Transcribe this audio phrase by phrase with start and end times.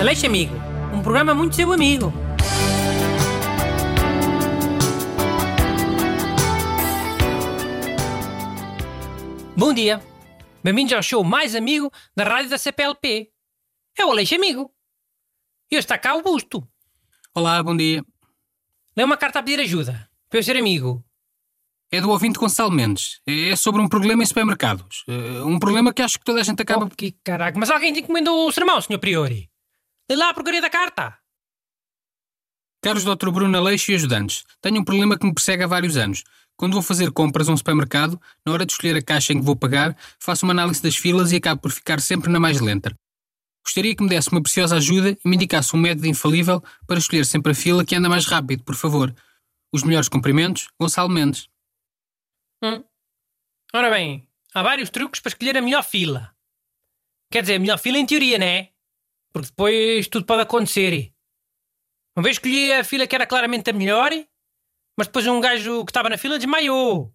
[0.00, 0.54] Aleixo Amigo,
[0.92, 2.12] um programa muito seu amigo.
[9.56, 10.02] Bom dia.
[10.62, 13.30] Bem-vindos ao show mais amigo da rádio da CPLP.
[13.98, 14.70] É o Aleixo Amigo.
[15.70, 16.66] E hoje está cá o Busto.
[17.34, 18.04] Olá, bom dia.
[18.96, 20.08] Lê uma carta a pedir ajuda.
[20.28, 21.04] Para eu ser amigo.
[21.90, 23.20] É do ouvinte Gonçalo Mendes.
[23.26, 25.04] É sobre um problema em supermercados.
[25.06, 26.86] É um problema que acho que toda a gente acaba.
[26.86, 28.98] Oh, que caraca, mas alguém te encomendou o sermão, Sr.
[28.98, 29.48] Priori.
[30.10, 31.18] Lê lá a porcaria da carta.
[32.82, 33.30] Caros Dr.
[33.30, 36.22] Bruno Aleixo e ajudantes, tenho um problema que me persegue há vários anos.
[36.56, 39.44] Quando vou fazer compras a um supermercado, na hora de escolher a caixa em que
[39.44, 42.94] vou pagar, faço uma análise das filas e acabo por ficar sempre na mais lenta.
[43.64, 47.24] Gostaria que me desse uma preciosa ajuda e me indicasse um método infalível para escolher
[47.24, 49.14] sempre a fila que anda mais rápido, por favor.
[49.72, 51.48] Os melhores cumprimentos, Gonçalo Mendes.
[52.62, 52.84] Hum.
[53.72, 56.36] Ora bem, há vários truques para escolher a melhor fila.
[57.32, 58.73] Quer dizer, a melhor fila em teoria, não é?
[59.34, 61.12] Porque depois tudo pode acontecer.
[62.16, 64.12] Uma vez escolhi a fila que era claramente a melhor,
[64.96, 67.12] mas depois um gajo que estava na fila desmaiou.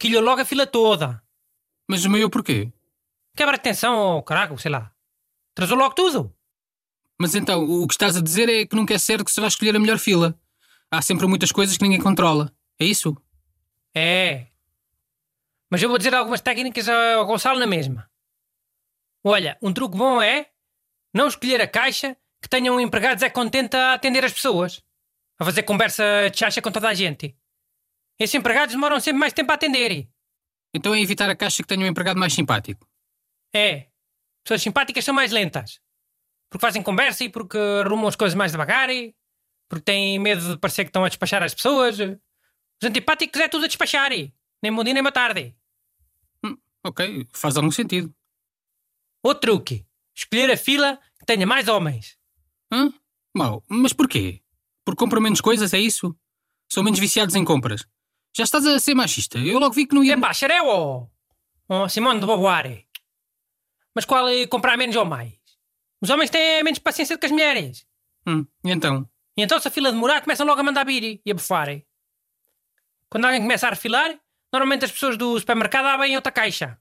[0.00, 1.22] Quilhou logo a fila toda.
[1.86, 2.72] Mas desmaiou porquê?
[3.36, 4.90] Quebra de tensão ou caraca, sei lá.
[5.54, 6.34] Trazou logo tudo.
[7.20, 9.48] Mas então, o que estás a dizer é que nunca é certo que se vai
[9.48, 10.34] escolher a melhor fila.
[10.90, 12.50] Há sempre muitas coisas que ninguém controla.
[12.78, 13.14] É isso?
[13.94, 14.46] É.
[15.70, 18.10] Mas eu vou dizer algumas técnicas ao Gonçalo na mesma.
[19.22, 20.50] Olha, um truque bom é
[21.14, 24.82] não escolher a caixa que tenha um empregado Zé Contente a atender as pessoas.
[25.38, 27.36] A fazer conversa de chacha com toda a gente.
[28.18, 30.08] Esses empregados demoram sempre mais tempo a atender.
[30.74, 32.86] Então é evitar a caixa que tenha um empregado mais simpático.
[33.52, 33.88] É.
[34.44, 35.80] Pessoas simpáticas são mais lentas.
[36.50, 38.90] Porque fazem conversa e porque arrumam as coisas mais devagar.
[38.90, 39.14] E
[39.68, 41.98] porque têm medo de parecer que estão a despachar as pessoas.
[41.98, 44.10] Os antipáticos é tudo a despachar.
[44.10, 45.56] Nem bom dia nem boa tarde.
[46.44, 48.14] Hum, ok, faz algum sentido.
[49.22, 49.86] Outro truque.
[50.20, 52.18] Escolher a fila que tenha mais homens.
[52.70, 52.92] Hã?
[53.34, 54.42] Mau, mas porquê?
[54.84, 56.14] Porque compram menos coisas, é isso?
[56.70, 57.86] São menos viciados em compras.
[58.36, 59.38] Já estás a ser machista.
[59.38, 60.12] Eu logo vi que não ia.
[60.12, 61.06] Epá, xereu, ó!
[61.66, 62.84] Oh, Simone de Beauvoir.
[63.94, 65.32] Mas qual é comprar menos ou mais?
[66.02, 67.86] Os homens têm menos paciência do que as mulheres.
[68.26, 69.08] Hum, e então?
[69.38, 71.82] E então, se a fila demorar, começam logo a mandar vir e a bufar.
[73.08, 74.20] Quando alguém começa a refilar,
[74.52, 76.78] normalmente as pessoas do supermercado abrem outra caixa.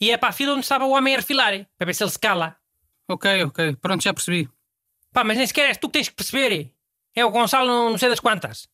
[0.00, 2.10] E é para a fila onde estava o homem a refilar, para ver se ele
[2.10, 2.56] se cala.
[3.08, 3.76] Ok, ok.
[3.76, 4.48] Pronto, já percebi.
[5.12, 6.72] Pá, mas nem sequer és tu que tens que perceber.
[7.14, 8.68] É o Gonçalo, não, sei das quantas.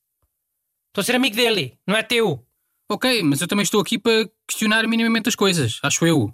[0.89, 2.47] Estou a ser amigo dele, não é teu.
[2.91, 6.33] Ok, mas eu também estou aqui para questionar minimamente as coisas, acho eu.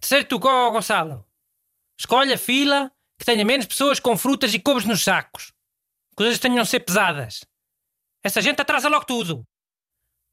[0.00, 1.24] Terceiro tu, Gonçalo.
[1.98, 5.52] Escolhe a fila que tenha menos pessoas com frutas e couves nos sacos.
[6.14, 7.44] Coisas tenham de ser pesadas.
[8.24, 9.46] Essa gente atrasa logo tudo.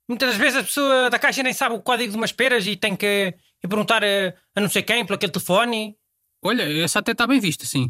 [0.07, 2.75] Muitas das vezes a pessoa da caixa nem sabe o código de umas peras e
[2.75, 5.97] tem que ir perguntar a, a não sei quem por aquele telefone.
[6.43, 7.87] Olha, essa até está bem vista, sim.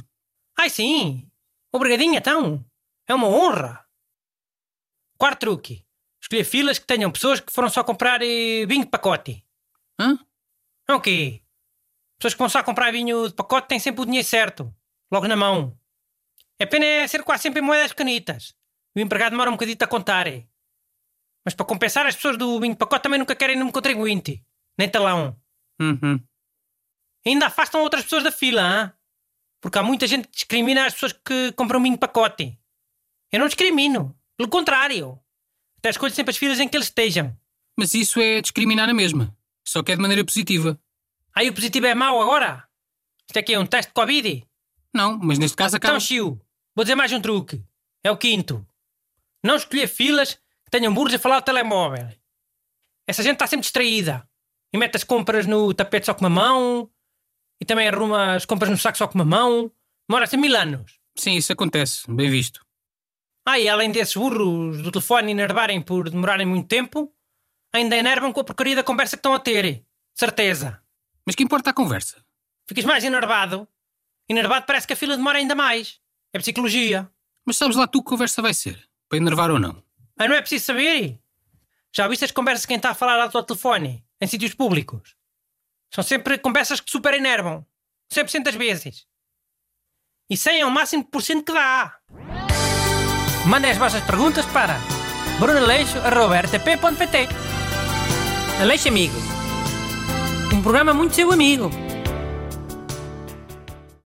[0.58, 1.30] Ai sim!
[1.74, 2.66] Obrigadinha, então!
[3.08, 3.86] É uma honra!
[5.18, 5.86] Quarto truque.
[6.22, 9.46] Escolher filas que tenham pessoas que foram só comprar eh, vinho de pacote.
[10.00, 10.18] Hã?
[10.90, 11.42] É o quê?
[12.18, 14.74] Pessoas que vão só comprar vinho de pacote têm sempre o dinheiro certo.
[15.12, 15.78] Logo na mão.
[16.58, 18.56] É pena é ser quase sempre em moedas pequenitas.
[18.96, 20.28] O empregado demora um bocadinho a contar.
[20.28, 20.48] eh.
[21.44, 24.44] Mas para compensar, as pessoas do vinho de pacote também nunca querem nome contribuinte.
[24.78, 25.40] Nem talão.
[25.80, 26.20] Uhum.
[27.26, 28.94] Ainda afastam outras pessoas da fila, hã?
[29.62, 32.58] Porque há muita gente que discrimina as pessoas que compram vinho de pacote.
[33.32, 34.16] Eu não discrimino.
[34.38, 35.20] Pelo contrário.
[35.78, 37.36] Até escolho sempre as filas em que eles estejam.
[37.78, 39.36] Mas isso é discriminar a mesma.
[39.68, 40.80] Só que é de maneira positiva.
[41.34, 42.68] Aí o positivo é mau agora?
[43.28, 44.48] Isto aqui é um teste de Covid?
[44.94, 45.96] Não, mas neste caso acaba.
[45.96, 46.40] Então, Chiu,
[46.76, 47.62] vou dizer mais um truque.
[48.04, 48.66] É o quinto.
[49.44, 52.08] Não escolher filas que tenham burros a falar ao telemóvel.
[53.08, 54.28] Essa gente está sempre distraída.
[54.76, 56.92] E mete as compras no tapete só com uma mão.
[57.62, 59.72] E também arruma as compras no saco só com uma mão.
[60.06, 61.00] Demora-se mil anos.
[61.18, 62.04] Sim, isso acontece.
[62.12, 62.60] Bem visto.
[63.48, 67.10] Ah, e além desses burros do telefone enervarem por demorarem muito tempo,
[67.72, 69.86] ainda enervam com a porcaria da conversa que estão a ter.
[70.14, 70.82] Certeza.
[71.26, 72.22] Mas que importa a conversa?
[72.68, 73.66] Ficas mais enervado.
[74.28, 76.02] Enervado parece que a fila demora ainda mais.
[76.34, 77.10] É psicologia.
[77.46, 78.78] Mas sabes lá tu que conversa vai ser?
[79.08, 79.82] Para enervar ou não?
[80.20, 81.18] Ah, não é preciso saber?
[81.96, 85.16] Já viste as conversas de quem está a falar ao telefone, em sítios públicos?
[85.94, 87.66] São sempre conversas que super enervam.
[88.14, 89.06] 100% das vezes.
[90.30, 92.00] E 100 é o máximo por cento que dá.
[93.46, 94.80] Mandem as vossas perguntas para
[95.40, 97.28] brunaleixo.rtp.pt
[98.62, 99.16] Aleixo Amigo.
[100.54, 101.70] Um programa muito seu amigo.